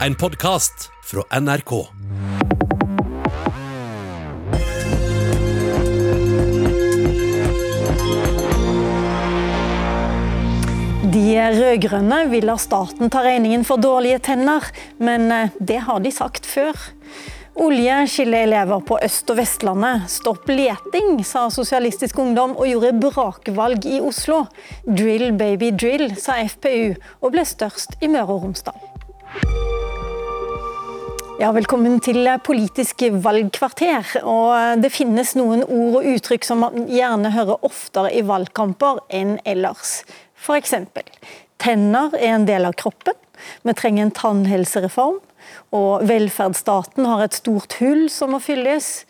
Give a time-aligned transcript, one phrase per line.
[0.00, 1.86] En podkast fra NRK.
[11.02, 14.66] De rød-grønne vil la staten ta regningen for dårlige tenner,
[14.98, 16.74] men eh, det har de sagt før.
[17.54, 20.08] Olje skiller elever på Øst- og Vestlandet.
[20.10, 24.42] Stopp leting, sa Sosialistisk Ungdom og gjorde brakvalg i Oslo.
[24.82, 28.90] Drill baby drill, sa FpU, og ble størst i Møre og Romsdal.
[31.34, 34.06] Ja, velkommen til Politisk valgkvarter.
[34.22, 39.32] Og det finnes noen ord og uttrykk som man gjerne hører oftere i valgkamper enn
[39.42, 40.04] ellers.
[40.38, 40.76] F.eks.:
[41.58, 43.18] Tenner er en del av kroppen.
[43.66, 45.18] Vi trenger en tannhelsereform.
[45.74, 49.02] Og velferdsstaten har et stort hull som må fylles.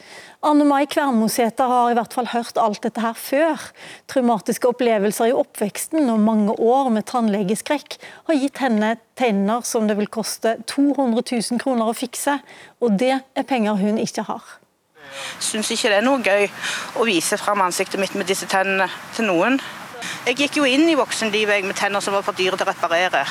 [0.45, 3.63] Anne Mai Kvernmosæter har i hvert fall hørt alt dette her før.
[4.13, 7.97] Traumatiske opplevelser i oppveksten og mange år med tannlegeskrekk
[8.29, 12.37] har gitt henne tenner som det vil koste 200 000 kroner å fikse,
[12.85, 14.45] og det er penger hun ikke har.
[15.15, 16.45] Jeg Syns ikke det er noe gøy
[17.01, 19.57] å vise fram ansiktet mitt med disse tennene til noen.
[20.29, 23.25] Jeg gikk jo inn i voksenlivet med tenner som var for dyre til å reparere.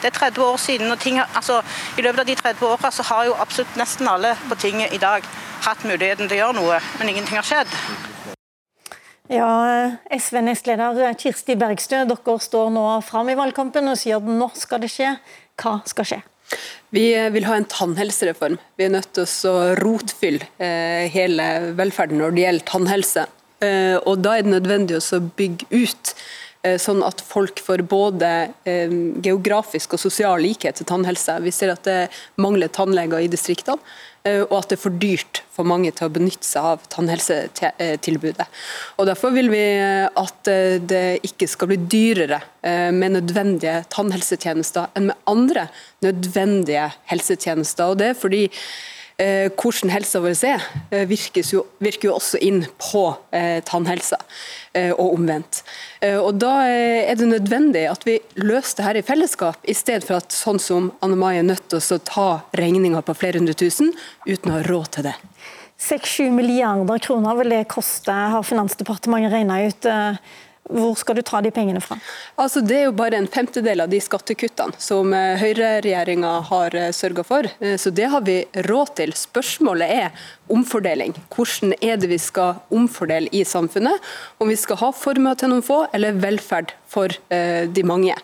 [0.00, 1.58] Det er 30 år siden, og ting, altså,
[1.98, 5.26] I løpet av de 30 åra har jo absolutt nesten alle på tinget i dag
[5.64, 7.76] hatt muligheten til å gjøre noe, men ingenting har skjedd.
[9.30, 9.50] Ja,
[10.10, 14.90] SV-nestleder Kirsti Bergstø, dere står nå fram i valgkampen og sier at nå skal det
[14.90, 15.14] skje.
[15.60, 16.20] Hva skal skje?
[16.90, 18.58] Vi vil ha en tannhelsereform.
[18.74, 21.46] Vi er nødt til å rotfylle eh, hele
[21.78, 23.26] velferden når det gjelder tannhelse.
[23.62, 26.14] Eh, og Da er det nødvendig å bygge ut
[26.66, 28.32] eh, sånn at folk får både
[28.66, 31.38] geografisk og sosial likhet til tannhelse.
[31.46, 32.00] Vi ser at det
[32.42, 33.78] mangler tannleger i distriktene.
[34.28, 38.46] Eh, og at det er for dyrt for mange til å benytte seg av tannhelsetilbudet.
[39.00, 44.90] Og Derfor vil vi eh, at eh, det ikke skal bli dyrere med nødvendige tannhelsetjenester
[44.98, 45.70] enn med andre
[46.04, 47.94] nødvendige helsetjenester.
[47.94, 48.42] Og det er fordi
[49.20, 51.10] hvordan helsa vår er, eh,
[51.52, 54.16] jo, virker jo også inn på eh, tannhelsa,
[54.96, 55.64] og omvendt.
[56.22, 60.22] Og Da er det nødvendig at vi løser det her i fellesskap, i stedet for
[60.22, 63.90] at sånn som Anne Mai er nødt til å ta regninga på flere hundre tusen
[64.28, 65.16] uten å ha råd til det.
[65.80, 69.90] 6-7 milliarder kroner vil det koste, har Finansdepartementet regna ut.
[70.68, 71.96] Hvor skal du ta de pengene fra?
[72.38, 76.90] Altså, det er jo bare en femtedel av de skattekuttene som eh, høyreregjeringa har eh,
[76.94, 77.48] sørga for.
[77.58, 78.36] Eh, så det har vi
[78.68, 79.14] råd til.
[79.16, 81.16] Spørsmålet er omfordeling.
[81.34, 83.98] Hvordan er det vi skal omfordele i samfunnet?
[84.38, 88.16] Om vi skal ha formue til noen få, eller velferd for de mange.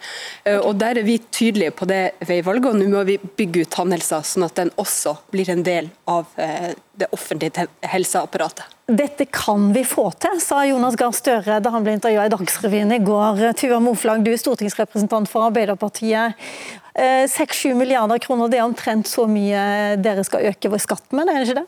[0.50, 4.25] Og Der er vi tydelige på det veivalget, og nå må vi bygge ut tannhelsa,
[4.26, 8.75] sånn at den også blir en del av det offentlige helseapparatet.
[8.86, 12.94] Dette kan vi få til, sa Jonas Gahr Støre da han ble intervjua i Dagsrevyen
[12.94, 13.41] i går.
[13.58, 16.38] Tuva Moflag, du er stortingsrepresentant for Arbeiderpartiet.
[16.94, 21.26] 6-7 eh, milliarder kroner, det er omtrent så mye dere skal øke vår skatt med,
[21.26, 21.66] er det ikke det?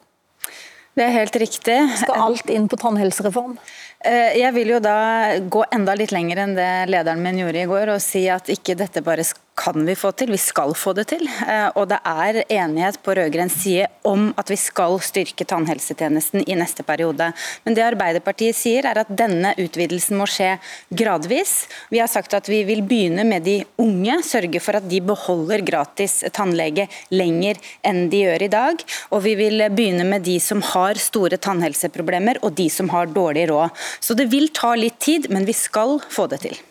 [0.98, 1.76] Det er helt riktig.
[2.00, 3.58] Skal alt inn på tannhelsereform?
[4.06, 4.98] Eh, jeg vil jo da
[5.42, 8.78] gå enda litt lenger enn det lederen min gjorde i går, og si at ikke
[8.78, 9.26] dette bare
[9.58, 11.24] kan vi få til, vi skal få det til.
[11.26, 16.56] Eh, og det er enighet på rød-grønn side om at vi skal styrke tannhelsetjenesten i
[16.58, 17.30] neste periode.
[17.64, 20.54] Men det Arbeiderpartiet sier er at denne utvidelsen må skje
[20.94, 21.66] gradvis.
[21.92, 25.64] Vi har sagt at vi vil begynne med de unge, sørge for at de beholder
[25.66, 28.86] gratis tannlege lenger enn de gjør i dag.
[29.10, 33.48] Og vi vil begynne med de som har store tannhelseproblemer og de som har dårlig
[33.50, 33.74] råd.
[34.00, 36.67] Så det vil ta litt tid, men vi skal få det til.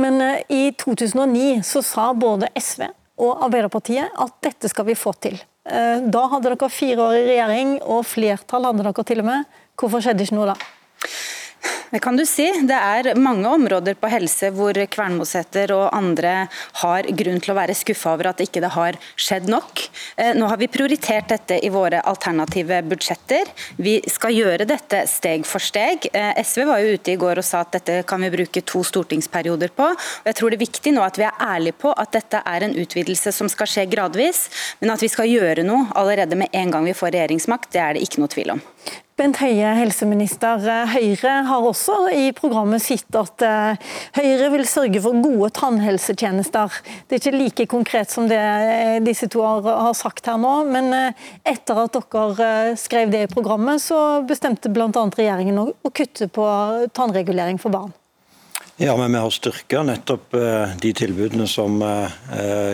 [0.00, 2.86] Men eh, i 2009 så sa både SV
[3.24, 5.38] og Arbeiderpartiet at dette skal vi få til.
[5.64, 9.60] Eh, da hadde dere fire år i regjering, og flertall hadde dere til og med.
[9.80, 10.58] Hvorfor skjedde ikke noe da?
[11.90, 12.46] Det kan du si.
[12.66, 16.34] Det er mange områder på helse hvor Kvernmoseter og andre
[16.80, 19.84] har grunn til å være skuffa over at ikke det har skjedd nok.
[20.16, 23.50] Eh, nå har vi prioritert dette i våre alternative budsjetter.
[23.76, 26.08] Vi skal gjøre dette steg for steg.
[26.12, 28.84] Eh, SV var jo ute i går og sa at dette kan vi bruke to
[28.86, 29.90] stortingsperioder på.
[29.94, 32.66] Og jeg tror det er viktig nå at vi er ærlige på at dette er
[32.66, 34.46] en utvidelse som skal skje gradvis,
[34.80, 37.96] men at vi skal gjøre noe allerede med en gang vi får regjeringsmakt, det er
[37.96, 38.62] det ikke noe tvil om.
[39.14, 40.58] Bent Høie, helseminister.
[40.90, 46.80] Høyre har også i programmet sitt at eh, Høyre vil sørge for gode tannhelsetjenester.
[47.06, 50.90] Det er ikke like konkret som det eh, disse to har sagt her nå, men
[50.98, 54.90] eh, etter at dere skrev det i programmet, så bestemte bl.a.
[54.90, 56.50] regjeringen å kutte på
[56.98, 57.94] tannregulering for barn.
[58.82, 60.34] Ja, men vi har styrka nettopp
[60.82, 61.78] de tilbudene som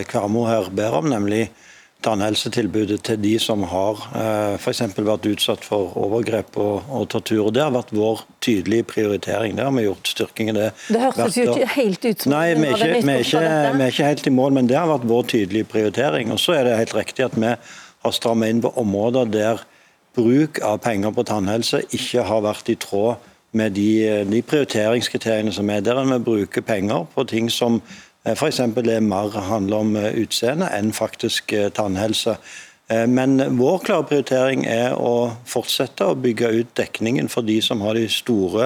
[0.09, 1.51] Kvermo her ber om, nemlig
[2.05, 4.81] tannhelsetilbudet til de som har eh, f.eks.
[4.97, 7.51] vært utsatt for overgrep og, og, tortur.
[7.53, 9.55] Det har vært vår tydelige prioritering.
[9.57, 10.69] Det har vi gjort styrking i det.
[10.89, 13.43] Det hørtes jo ikke helt ut som Nei, vi er, ikke, vi, er ikke,
[13.77, 16.33] vi er ikke helt i mål, men det har vært vår tydelige prioritering.
[16.33, 19.65] Og så er det helt riktig at vi har strammet inn på områder der
[20.17, 25.69] bruk av penger på tannhelse ikke har vært i tråd med de, de prioriteringskriteriene som
[25.71, 25.99] er der.
[26.07, 27.81] Vi bruker penger på ting som
[28.23, 28.61] F.eks.
[28.85, 32.37] det mer handler om eh, utseende enn faktisk eh, tannhelse.
[33.07, 37.95] Men vår klare prioritering er å fortsette å bygge ut dekningen for de som har
[37.95, 38.65] de store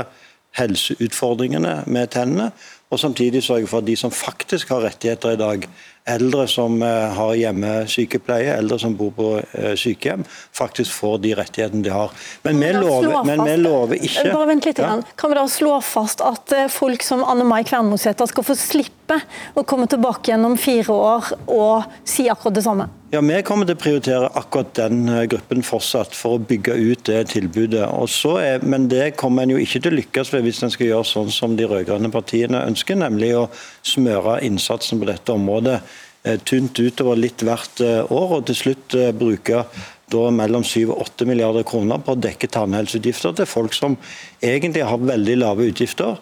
[0.57, 2.48] helseutfordringene med tennene,
[2.90, 5.68] og samtidig sørge for at de som faktisk har rettigheter i dag,
[6.10, 9.30] eldre som har hjemmesykepleie, eldre som bor på
[9.78, 10.25] sykehjem,
[10.58, 12.18] faktisk får de rettighetene de har.
[12.48, 14.81] Men vi lover, men vi lover ikke Bare vent litt.
[14.81, 14.96] Ja.
[15.22, 19.22] Kan vi da slå fast at folk som Anne Mai Kvernmosæter skal få slippe slippe
[19.54, 22.88] å komme tilbake gjennom fire år og si akkurat det samme?
[23.12, 27.06] Ja, Vi kommer til å prioritere akkurat den eh, gruppen fortsatt, for å bygge ut
[27.06, 27.86] det tilbudet.
[27.86, 31.06] Er, men det kommer en jo ikke til å lykkes ved hvis en skal gjøre
[31.06, 33.50] sånn som de rød-grønne partiene ønsker, nemlig å
[33.84, 35.80] smøre innsatsen på dette området
[36.25, 39.63] eh, tynt utover litt hvert eh, år, og til slutt bruke
[40.12, 43.96] da mellom 7 og 8 milliarder kroner på å dekke tannhelseutgifter til folk som
[44.44, 46.19] egentlig har veldig lave utgifter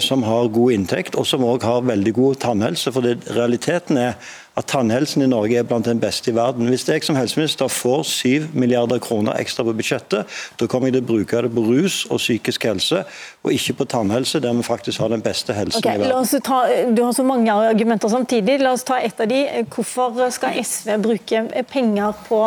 [0.00, 2.92] som har god inntekt, og som òg har veldig god tannhelse.
[2.94, 4.14] For realiteten er
[4.58, 6.68] at tannhelsen i Norge er blant den beste i verden.
[6.68, 11.04] Hvis jeg som helseminister får 7 milliarder kroner ekstra på budsjettet, da kommer jeg til
[11.04, 13.04] å bruke det på rus og psykisk helse,
[13.44, 16.42] og ikke på tannhelse, der vi faktisk har den beste helsen okay, i verden.
[16.44, 16.60] Ta,
[16.90, 18.58] du har så mange argumenter samtidig.
[18.64, 19.44] La oss ta et av de.
[19.70, 22.42] Hvorfor skal SV bruke penger på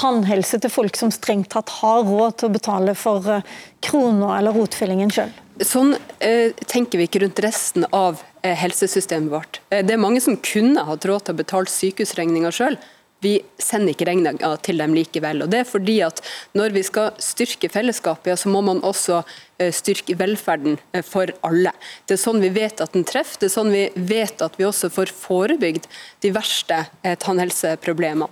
[0.00, 4.56] tannhelse til folk som strengt tatt har råd til å betale for krona kroner eller
[4.56, 5.32] rotfyllingen sjøl?
[5.62, 9.60] Sånn eh, tenker vi ikke rundt resten av eh, helsesystemet vårt.
[9.70, 12.78] Eh, det er mange som kunne hatt råd til å betale sykehusregninga sjøl.
[13.24, 15.44] Vi sender ikke regninga til dem likevel.
[15.44, 16.20] og det er fordi at
[16.52, 19.22] Når vi skal styrke fellesskapet, ja, så må man også
[19.58, 21.72] eh, styrke velferden eh, for alle.
[22.06, 24.66] Det er sånn vi vet at den treffer, det er sånn vi vet at vi
[24.68, 25.88] også får forebygd
[26.20, 28.28] de verste eh, tannhelseproblemene.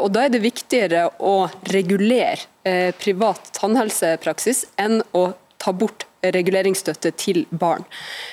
[0.00, 5.30] Og Da er det viktigere å regulere privat tannhelsepraksis enn å
[5.62, 7.84] ta bort reguleringsstøtte til barn.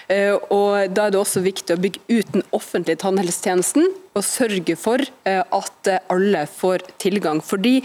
[0.09, 4.77] Eh, og Da er det også viktig å bygge ut den offentlige tannhelsetjenesten og sørge
[4.79, 7.41] for eh, at alle får tilgang.
[7.43, 7.77] Fordi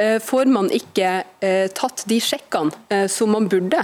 [0.00, 1.10] eh, Får man ikke
[1.74, 3.80] tatt de sjekkene som man burde,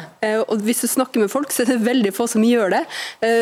[0.49, 2.81] og hvis du snakker med folk, så er det veldig få som gjør det,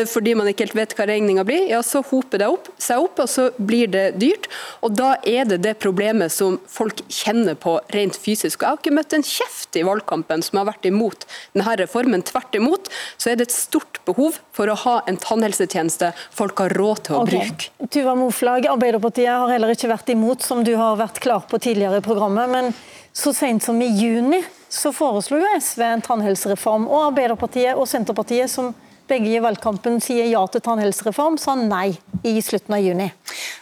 [0.09, 3.21] fordi man ikke helt vet hva regninga blir, ja, så hoper det opp, seg opp,
[3.23, 4.49] og så blir det dyrt.
[4.81, 8.63] Og Da er det det problemet som folk kjenner på rent fysisk.
[8.63, 12.25] Jeg har ikke møtt en kjeft i valgkampen som har vært imot denne reformen.
[12.25, 16.73] Tvert imot så er det et stort behov for å ha en tannhelsetjeneste folk har
[16.77, 17.51] råd til å okay.
[17.51, 17.89] bruke.
[17.93, 18.67] Tuva Mofla, forslag.
[18.71, 22.49] Arbeiderpartiet har heller ikke vært imot, som du har vært klar på tidligere i programmet.
[22.49, 22.73] Men
[23.13, 26.87] så sent som i juni så foreslo jo SV en tannhelsereform.
[26.87, 28.73] Og Arbeiderpartiet og Senterpartiet, som
[29.07, 33.07] begge i valgkampen sier ja til tannhelsereform, sa nei i slutten av juni.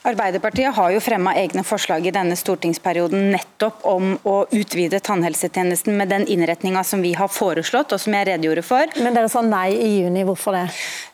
[0.06, 6.12] Arbeiderpartiet har jo fremma egne forslag i denne stortingsperioden nettopp om å utvide tannhelsetjenesten med
[6.14, 8.92] den innretninga som vi har foreslått og som jeg redegjorde for.
[9.02, 10.66] Men dere sa nei i juni, hvorfor det?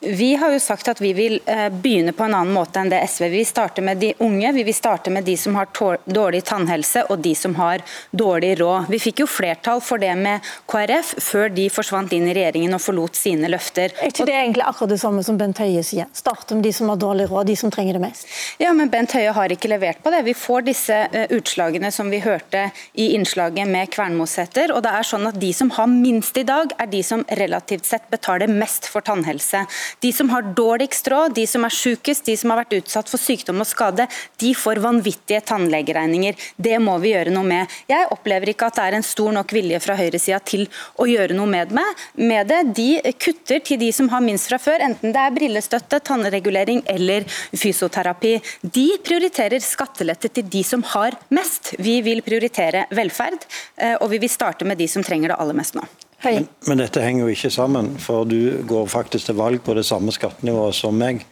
[0.02, 3.00] Vi har jo sagt at vi vil eh, begynne på en annen måte enn det
[3.08, 3.30] SV.
[3.30, 5.72] Vi vil starte med de unge, vi vil starte med de som har
[6.06, 8.92] dårlig tannhelse og de som har dårlig råd.
[8.92, 12.84] Vi fikk jo flertall for det med KrF før de forsvant inn i regjeringen og
[12.84, 13.96] forlot sine løfter.
[14.04, 16.10] Er ikke det egentlig akkurat det samme som Bent Høie sier?
[16.14, 18.28] Starte med de som har dårlig råd, de som trenger det mest?
[18.62, 20.22] Ja, men Bent Høie har ikke levert på det.
[20.28, 24.74] Vi får disse uh, utslagene som vi hørte i innslaget med Kvernmosæter.
[24.76, 27.90] Og det er sånn at de som har minst i dag, er de som relativt
[27.90, 29.64] sett betaler mest for tannhelse.
[30.06, 33.22] De som har dårligst råd, de som er sykest, de som har vært utsatt for
[33.22, 34.06] sykdom og skade,
[34.44, 36.38] de får vanvittige tannlegeregninger.
[36.62, 37.80] Det må vi gjøre noe med.
[37.90, 40.68] Jeg opplever ikke at det er en stor nok vilje fra høyresida til
[41.02, 41.74] å gjøre noe med,
[42.22, 42.62] med det.
[42.78, 47.26] De kutter til de som har minst fra før, enten det er brillestøtte, tannregulering eller
[47.52, 48.36] fysioterapi.
[48.62, 51.74] De prioriterer skattelette til de som har mest.
[51.80, 53.46] Vi vil prioritere velferd,
[53.78, 55.86] eh, og vi vil starte med de som trenger det aller mest nå.
[56.22, 59.88] Men, men, dette henger jo ikke sammen, for du går faktisk til valg på det
[59.88, 61.24] samme skattenivået som meg.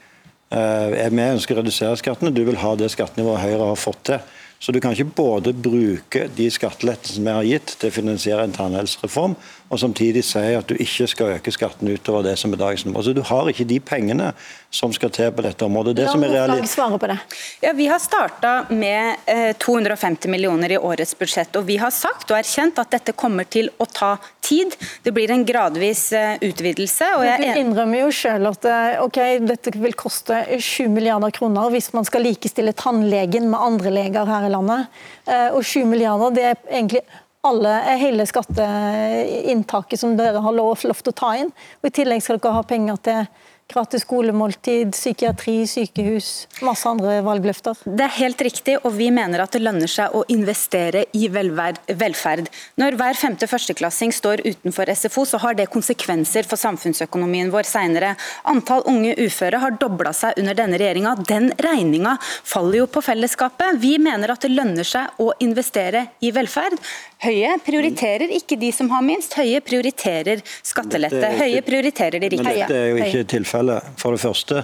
[0.50, 4.36] Eh, vi ønsker å redusere skattene, du vil ha det skattenivået Høyre har fått til.
[4.60, 8.56] Så du kan ikke både bruke de skattelettelsene vi har gitt til å finansiere en
[8.56, 9.38] tannhelsereform,
[9.70, 13.04] og samtidig sier at du ikke skal øke skattene utover det som er dagens nivå.
[13.06, 14.32] Så Du har ikke de pengene
[14.74, 15.96] som skal til på dette området.
[15.98, 17.18] Det som er svare på det.
[17.62, 22.32] Ja, Vi har starta med eh, 250 millioner i årets budsjett, og vi har sagt
[22.32, 24.74] og erkjent at dette kommer til å ta tid.
[25.04, 27.14] Det blir en gradvis eh, utvidelse.
[27.18, 27.54] og jeg...
[27.54, 32.08] Du innrømmer jo selv at eh, okay, dette vil koste 7 milliarder kroner hvis man
[32.10, 35.02] skal likestille tannlegen med andre leger her i landet.
[35.30, 37.06] Eh, og 7 milliarder det er egentlig
[37.48, 41.54] alle, hele skatteinntaket som dere har lov, lov til å ta inn.
[41.80, 43.24] Og I tillegg skal dere ha penger til
[43.70, 47.78] Gratis skolemåltid, psykiatri, sykehus, masse andre valgløfter.
[47.86, 52.50] Det er helt riktig, og vi mener at det lønner seg å investere i velferd.
[52.82, 58.16] Når hver femte førsteklassing står utenfor SFO, så har det konsekvenser for samfunnsøkonomien vår seinere.
[58.50, 61.14] Antall unge uføre har dobla seg under denne regjeringa.
[61.30, 63.78] Den regninga faller jo på fellesskapet.
[63.86, 66.82] Vi mener at det lønner seg å investere i velferd.
[67.20, 71.34] Høie prioriterer ikke de som har minst, Høie prioriterer skattelette.
[71.42, 72.44] Høie prioriterer de rike.
[72.46, 73.90] Men dette er jo ikke tilfellet.
[74.00, 74.64] For det første,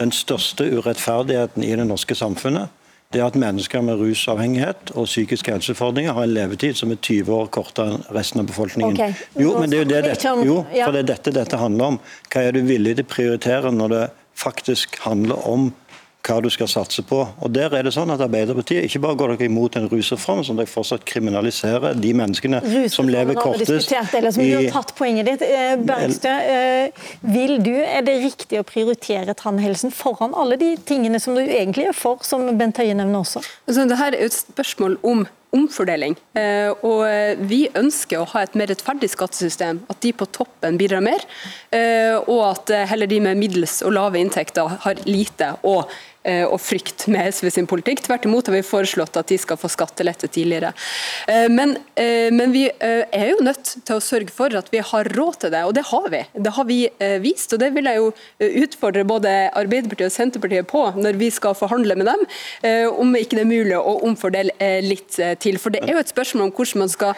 [0.00, 2.72] den største urettferdigheten i det norske samfunnet
[3.14, 7.30] det er at mennesker med rusavhengighet og psykiske helseutfordringer har en levetid som er 20
[7.36, 8.96] år kortere enn resten av befolkningen.
[8.96, 9.14] Okay.
[9.38, 12.00] Jo, men det er jo, det, dette, jo, for det er dette dette handler om.
[12.32, 14.02] Hva er du villig til å prioritere når det
[14.34, 15.68] faktisk handler om
[16.24, 17.20] hva du skal satse på.
[17.44, 20.58] Og der er det sånn at Arbeiderpartiet ikke bare går dere imot en rusreform, som
[20.58, 22.62] dere fortsatt kriminaliserer de menneskene
[22.92, 25.44] som lever kortest eller som du har tatt poenget ditt.
[25.44, 31.20] Eh, Bergstø, eh, vil du, er det riktig å prioritere tannhelsen foran alle de tingene
[31.22, 33.44] som du egentlig er for, som Bent Høie nevner også?
[33.68, 36.16] Altså, Dette er et spørsmål om omfordeling.
[36.34, 37.04] Eh, og
[37.46, 41.22] Vi ønsker å ha et mer rettferdig skattesystem, at de på toppen bidrar mer.
[42.26, 47.34] Og at heller de med middels og lave inntekter har lite Eh, og frykt med
[47.34, 48.00] SV sin politikk.
[48.04, 50.72] Tvert imot har vi foreslått at de skal få skattelette tidligere.
[51.28, 55.08] Eh, men, eh, men, vi er jo nødt til å sørge for at vi har
[55.16, 56.22] råd til det, og det har vi.
[56.46, 56.78] Det har vi
[57.20, 58.10] vist, og det vil jeg jo
[58.64, 62.22] utfordre både Arbeiderpartiet og Senterpartiet på når vi skal forhandle med dem,
[63.00, 65.58] om ikke det er mulig å omfordele litt til.
[65.60, 67.14] For det er jo et spørsmål om hvordan man skal,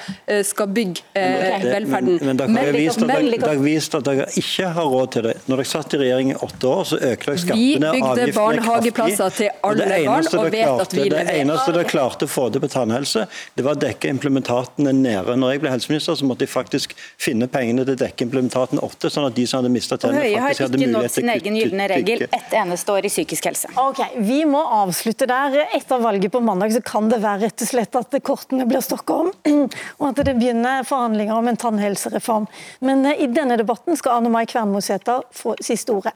[0.47, 2.19] skal bygge velferden.
[2.23, 5.29] Men, men dere har vist at dere, dere vist at dere ikke har råd til
[5.29, 5.37] det.
[5.47, 9.51] Når dere satt i regjering i åtte år, så økte dere skattene avgiftene plasser til
[9.67, 11.31] alle barn, og vet klarte, at vi leverer.
[11.31, 13.27] Det eneste dere klarte å få til på tannhelse,
[13.57, 15.37] det var å dekke implementatene nede.
[15.37, 19.11] Når jeg ble helseminister, så måtte de faktisk finne pengene til å dekke implementaten åtte,
[19.13, 21.07] sånn at de som hadde mista tennene, faktisk hadde mulighet til å kutte.
[21.07, 23.73] Høie har ikke nådd sin egen gylne regel ett eneste år i psykisk helse.
[23.81, 25.59] Ok, Vi må avslutte der.
[25.77, 29.21] Etter valget på mandag så kan det være rett og slett at kortene blir stokka
[29.27, 29.33] om,
[30.01, 32.47] og at det begynner forhandlinger om en tannhelsereform.
[32.81, 36.15] Men eh, i denne debatten skal Anne Mai Kvernmosæter få siste ordet.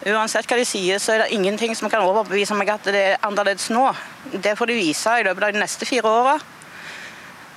[0.00, 3.26] Uansett hva de sier, så er det ingenting som kan overbevise meg at det er
[3.26, 3.84] annerledes nå.
[4.32, 6.38] Det får de vise i løpet av de neste fire åra.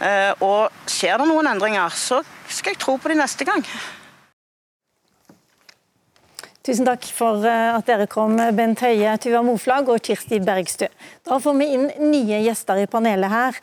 [0.04, 2.20] Eh, og skjer det noen endringer, så
[2.52, 3.64] skal jeg tro på de neste gang.
[6.64, 10.88] Tusen takk for eh, at dere kom, Bent Høie, Tuva Moflag og Kirsti Bergstø.
[11.28, 13.58] Da får vi inn nye gjester i panelet her.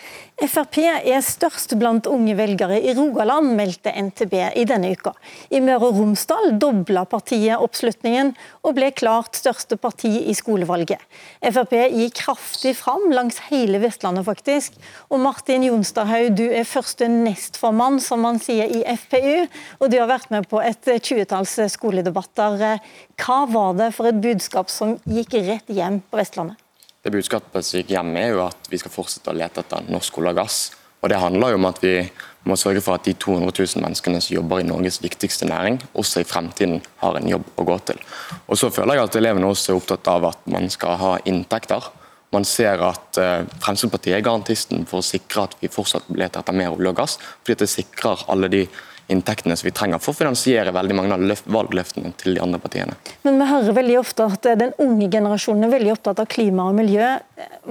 [0.45, 5.15] Frp er størst blant unge velgere i Rogaland, meldte NTB i denne uka.
[5.49, 8.35] I Møre og Romsdal dobla partiet oppslutningen,
[8.69, 11.01] og ble klart største parti i skolevalget.
[11.41, 14.77] Frp gikk kraftig fram langs hele Vestlandet, faktisk.
[15.09, 19.49] Og Martin Jonstadhaug, du er første nestformann, som man sier i FPU,
[19.81, 22.81] og du har vært med på et tjuetalls skoledebatter.
[23.21, 26.57] Hva var det for et budskap som gikk rett hjem på Vestlandet?
[27.01, 30.19] Det Budskapet som gikk hjem er jo at vi skal fortsette å lete etter norsk
[30.21, 30.59] olje og gass.
[31.01, 31.95] Og Det handler jo om at vi
[32.45, 36.21] må sørge for at de 200 000 menneskene som jobber i Norges viktigste næring, også
[36.21, 38.01] i fremtiden har en jobb å gå til.
[38.49, 41.89] Og Så føler jeg at elevene også er opptatt av at man skal ha inntekter.
[42.33, 46.55] Man ser at uh, Fremskrittspartiet er garantisten for å sikre at vi fortsatt leter etter
[46.55, 48.67] mer olje og gass, fordi det sikrer alle de
[49.11, 52.97] inntektene som vi trenger for å finansiere veldig mange av valgløftene til de andre partiene.
[53.27, 56.77] Men vi hører veldig ofte at den unge generasjonen er veldig opptatt av klima og
[56.79, 57.09] miljø.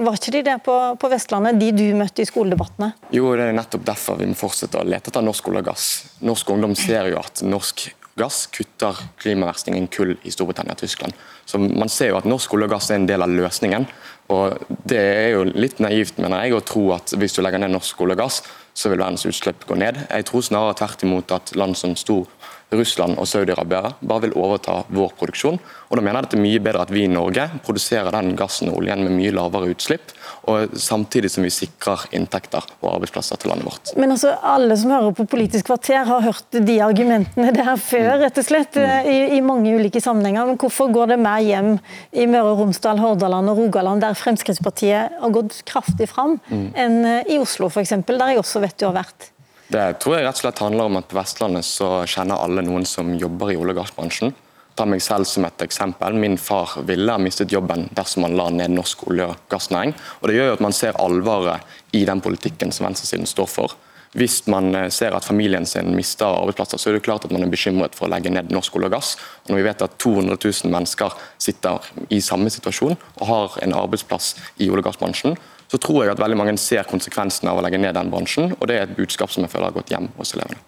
[0.00, 2.92] Var ikke de det på, på Vestlandet, de du møtte i skoledebattene?
[3.16, 5.88] Jo, det er nettopp derfor vi må fortsette å lete etter norsk olje og gass.
[6.24, 7.88] Norsk ungdom ser jo at norsk
[8.20, 11.14] gass kutter klimaverstingen kull i Storbritannia og Tyskland.
[11.46, 13.86] Så Man ser jo at norsk olje og gass er en del av løsningen.
[14.28, 17.72] og Det er jo litt naivt mener jeg, å tro at hvis du legger ned
[17.74, 18.42] norsk olje og gass,
[18.74, 19.98] så vil verdens utslipp gå ned.
[20.10, 22.28] Jeg tror snarere tvert imot at land som stor
[22.70, 25.58] Russland og Saudi-Arabia bare vil overta vår produksjon.
[25.90, 28.36] Og da mener jeg at det er mye bedre at vi i Norge produserer den
[28.38, 30.12] gassen og oljen med mye lavere utslipp,
[30.50, 33.90] og samtidig som vi sikrer inntekter og arbeidsplasser til landet vårt.
[33.98, 38.38] Men altså, Alle som hører på Politisk kvarter har hørt de argumentene der før, rett
[38.38, 40.46] og slett, i, i mange ulike sammenhenger.
[40.46, 41.72] Men hvorfor går det mer hjem
[42.14, 46.66] i Møre og Romsdal, Hordaland og Rogaland, der Fremskrittspartiet har gått kraftig fram mm.
[46.78, 49.30] enn i Oslo f.eks., der jeg også vet du har vært.
[49.70, 52.86] Det tror jeg rett og slett handler om at på Vestlandet så kjenner alle noen
[52.88, 54.32] som jobber i olje- og gassbransjen.
[54.74, 56.16] Ta meg selv som et eksempel.
[56.18, 59.94] Min far ville ha mistet jobben dersom han la ned norsk olje- og gassnæring.
[60.20, 61.62] Og Det gjør jo at man ser alvoret
[61.92, 63.76] i den politikken som venstresiden står for.
[64.18, 67.44] Hvis man eh, ser at familien sin mister arbeidsplasser, så er det klart at man
[67.46, 69.12] er bekymret for å legge ned norsk olje og gass.
[69.44, 71.78] Og når vi vet at 200 000 mennesker sitter
[72.10, 75.38] i samme situasjon og har en arbeidsplass i olje- og gassbransjen,
[75.70, 78.50] så tror jeg at veldig mange ser konsekvensene av å legge ned den bransjen.
[78.58, 80.58] og Det er et budskap som jeg føler har gått hjem hos elevene.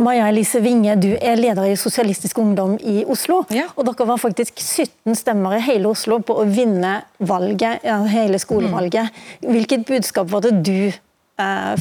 [0.00, 3.44] Maja Elise Winge, du er leder i Sosialistisk Ungdom i Oslo.
[3.54, 3.68] Ja.
[3.76, 8.40] og Dere var faktisk 17 stemmer i hele Oslo på å vinne valget, ja, hele
[8.42, 9.14] skolevalget.
[9.44, 10.90] Hvilket budskap var det du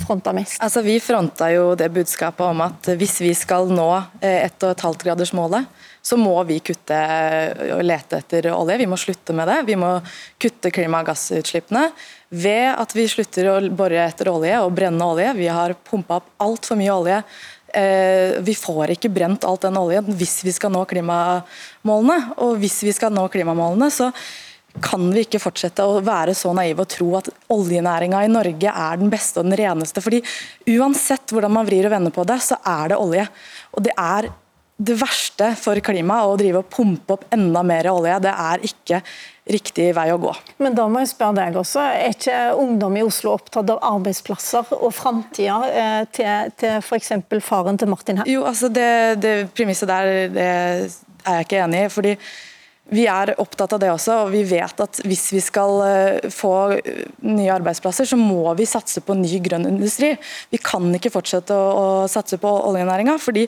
[0.05, 0.61] fronta mest?
[0.63, 3.89] Altså, vi fronta jo det budskapet om at hvis vi skal nå
[4.21, 6.97] 1,5-gradersmålet, eh, så må vi kutte
[7.75, 8.77] og lete etter olje.
[8.79, 9.57] Vi må slutte med det.
[9.67, 9.97] Vi må
[10.39, 11.89] kutte klimagassutslippene
[12.29, 15.33] ved at vi slutter å bore etter olje og brenne olje.
[15.35, 17.21] Vi har pumpa opp altfor mye olje.
[17.75, 22.19] Eh, vi får ikke brent alt den oljen hvis vi skal nå klimamålene.
[22.45, 24.13] Og hvis vi skal nå klimamålene, så
[24.83, 28.99] kan vi ikke fortsette å være så naive og tro at oljenæringa i Norge er
[29.01, 30.03] den beste og den reneste.
[30.03, 30.23] fordi
[30.77, 33.27] Uansett hvordan man vrir og vender på det, så er det olje.
[33.73, 34.29] Og det er
[34.77, 38.19] det verste for klimaet å drive og pumpe opp enda mer olje.
[38.21, 38.99] Det er ikke
[39.49, 40.33] riktig vei å gå.
[40.61, 44.75] Men da må jeg spørre deg også, Er ikke ungdom i Oslo opptatt av arbeidsplasser
[44.77, 47.15] og framtida eh, til, til f.eks.
[47.41, 48.29] faren til Martin her?
[48.29, 51.89] Jo, altså det, det premisset der det er jeg ikke enig i.
[51.89, 52.13] fordi
[52.93, 56.53] vi er opptatt av det også, og vi vet at hvis vi skal eh, få
[56.77, 60.13] eh, nye arbeidsplasser, så må vi satse på ny grønn industri.
[60.53, 63.47] Vi kan ikke fortsette å, å satse på oljenæringa, fordi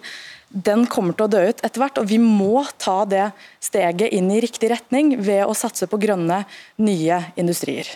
[0.50, 2.02] den kommer til å dø ut etter hvert.
[2.02, 3.30] Og vi må ta det
[3.64, 6.44] steget inn i riktig retning ved å satse på grønne,
[6.84, 7.96] nye industrier.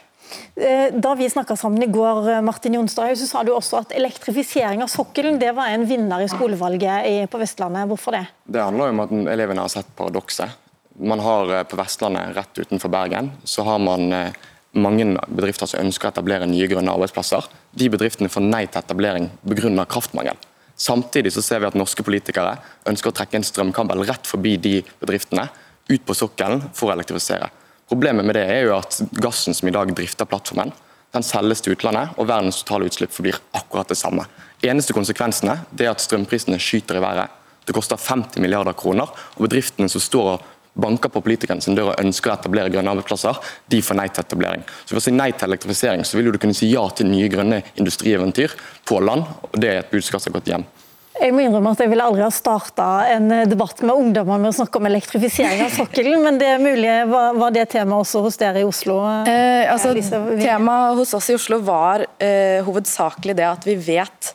[0.55, 4.85] Eh, da vi snakka sammen i går, Martin Jonstad, så sa du også at elektrifisering
[4.85, 7.89] av sokkelen det var en vinner i skolevalget på Vestlandet.
[7.91, 8.27] Hvorfor det?
[8.47, 10.62] Det handler om at elevene har sett paradokset
[10.99, 14.33] man har eh, På Vestlandet, rett utenfor Bergen, så har man eh,
[14.73, 17.45] mange bedrifter som ønsker å etablere nye grønne arbeidsplasser.
[17.71, 19.85] De bedriftene får nei til etablering pga.
[19.85, 20.37] kraftmangel.
[20.75, 22.55] Samtidig så ser vi at norske politikere
[22.89, 25.49] ønsker å trekke en strømkabel rett forbi de bedriftene,
[25.89, 27.49] ut på sokkelen for å elektrifisere.
[27.89, 30.71] Problemet med det er jo at gassen som i dag drifter plattformen,
[31.13, 34.25] den selges til utlandet, og verdens totale utslipp forblir akkurat det samme.
[34.65, 37.29] Eneste konsekvensene er at strømprisene skyter i været.
[37.67, 41.91] Det koster 50 milliarder kroner, og bedriftene som står og banker på politikerne sin dør
[41.91, 44.63] og ønsker å etablere grønne arbeidsplasser, de får nei til etablering.
[44.83, 47.29] Så For å si nei til elektrifisering, så vil du kunne si ja til nye
[47.31, 48.55] grønne industrieventyr
[48.89, 49.27] på land.
[49.51, 50.65] og Det er et budskap som har gått hjem.
[51.13, 54.55] Jeg må innrømme at jeg ville aldri ha starta en debatt med ungdommer med å
[54.57, 58.39] snakke om elektrifisering av sokkelen, men det er mulig var, var det tema også hos
[58.41, 58.97] dere i Oslo?
[59.29, 59.93] Eh, altså,
[60.41, 64.33] Temaet hos oss i Oslo var eh, hovedsakelig det at vi vet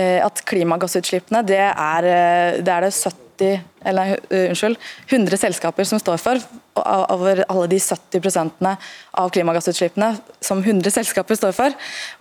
[0.00, 5.36] eh, at klimagassutslippene det er, eh, det er det 70 70, eller, uh, unnskyld, 100
[5.36, 6.40] selskaper som står for,
[6.74, 8.64] over alle de 70%
[9.14, 11.76] av klimagassutslippene som 100 selskaper står for.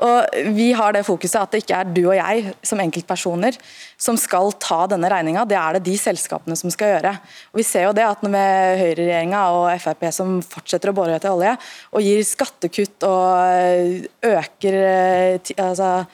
[0.05, 3.57] Og Vi har det fokuset at det ikke er du og jeg som enkeltpersoner
[3.97, 7.15] som skal ta denne regninga, det er det de selskapene som skal gjøre.
[7.53, 11.33] Og Vi ser jo det at med høyreregjeringa og Frp som fortsetter å bore etter
[11.33, 11.55] olje,
[11.93, 16.05] og gir skattekutt og øker eh, altså,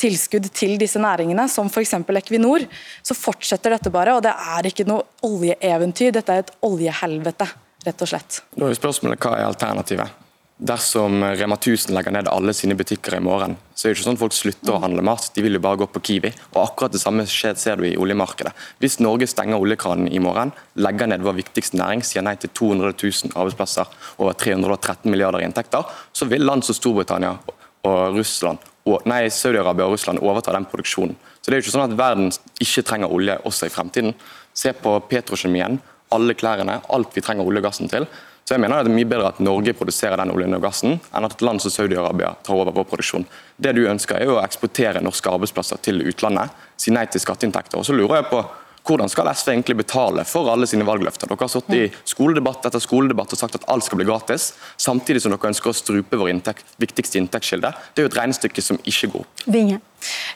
[0.00, 1.94] tilskudd til disse næringene, som f.eks.
[2.22, 2.64] Equinor,
[3.04, 4.16] så fortsetter dette bare.
[4.16, 7.48] Og det er ikke noe oljeeventyr, dette er et oljehelvete,
[7.86, 8.42] rett og slett.
[8.56, 10.18] Da er spørsmålet hva er alternativet?
[10.62, 14.18] Dersom Rema 1000 legger ned alle sine butikker i morgen, så er det ikke sånn
[14.18, 16.30] at folk slutter å handle mat, de vil jo bare gå på Kiwi.
[16.52, 18.52] Og akkurat det samme skjer, ser du i oljemarkedet.
[18.78, 22.94] Hvis Norge stenger oljekranen i morgen, legger ned vår viktigste næring, sier nei til 200
[22.94, 23.90] 000 arbeidsplasser
[24.22, 27.34] over 313 milliarder i inntekter, så vil land som Storbritannia
[27.82, 31.16] og Russland Saudi-Arabia og Russland overtar den produksjonen.
[31.40, 34.14] Så Det er jo ikke sånn at verden ikke trenger olje også i fremtiden.
[34.54, 38.06] Se på petrokjemien, alle klærne, alt vi trenger olje og gassen til.
[38.44, 41.00] Så jeg mener at Det er mye bedre at Norge produserer den oljen og gassen,
[41.14, 43.26] enn at et land som Saudi-Arabia tar over vår produksjon.
[43.56, 47.78] Det du ønsker er jo å eksportere norske arbeidsplasser til utlandet, si nei til skatteinntekter.
[47.78, 48.44] Og så lurer jeg på
[48.86, 51.30] hvordan skal SV egentlig betale for alle sine valgløfter?
[51.30, 55.22] Dere har sittet i skoledebatt etter skoledebatt og sagt at alt skal bli gratis, samtidig
[55.22, 57.72] som dere ønsker å strupe vår inntekt, viktigste inntektskilde.
[57.94, 59.44] Det er jo et regnestykke som ikke går opp.
[59.46, 59.80] Vinge.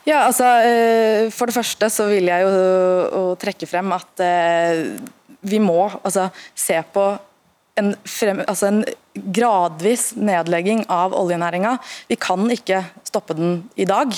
[0.07, 4.85] Ja, altså, eh, For det første så vil jeg jo trekke frem at eh,
[5.47, 7.07] vi må altså, se på
[7.77, 8.85] en, frem, altså en
[9.37, 11.77] gradvis nedlegging av oljenæringa.
[12.09, 12.83] Vi kan ikke
[13.17, 14.13] stoppe den i dag.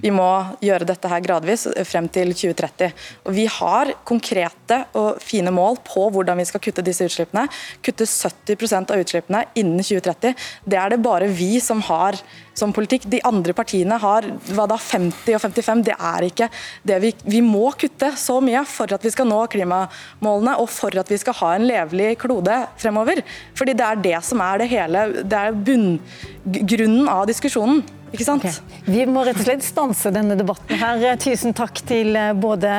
[0.00, 0.28] Vi må
[0.64, 2.94] gjøre dette her gradvis frem til 2030.
[3.26, 7.46] Og Vi har konkrete og fine mål på hvordan vi skal kutte disse utslippene.
[7.84, 10.34] Kutte 70% av utslippene innen 2030.
[10.66, 12.18] Det er det bare vi som har
[12.54, 13.08] som politikk.
[13.10, 15.84] De andre partiene har hva da, 50 og 55.
[15.90, 16.50] Det er ikke
[16.86, 20.94] det vi, vi må kutte så mye for at vi skal nå klimamålene og for
[21.00, 23.22] at vi skal ha en levelig klode fremover.
[23.58, 27.84] Fordi det er det som er det hele, det er bunngrunnen av diskusjonen.
[28.14, 28.44] Ikke sant?
[28.46, 28.80] Okay.
[28.86, 31.02] Vi må rett og slett stanse denne debatten her.
[31.18, 32.70] Tusen takk til eh, både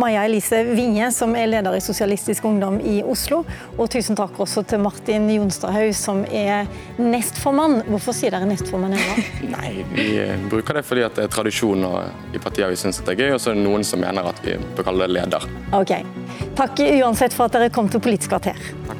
[0.00, 3.44] Maja Elise Winge, som er leder i Sosialistisk Ungdom i Oslo,
[3.76, 6.66] og tusen takk også til Martin Jonstadhaug, som er
[6.98, 7.84] nestformann.
[7.90, 9.26] Hvorfor sier dere nestformann ennå?
[9.54, 11.86] Nei, vi eh, bruker det fordi det er tradisjon
[12.34, 14.42] i partiet vi syns det er gøy, og så er det noen som mener at
[14.42, 15.46] vi bør kalle det leder.
[15.78, 15.94] Ok.
[16.58, 18.58] Takk uansett for at dere kom til Politisk kvarter.
[18.88, 18.99] Takk.